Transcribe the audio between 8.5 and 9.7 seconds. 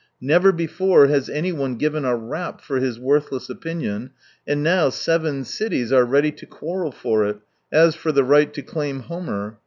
to claim Homer.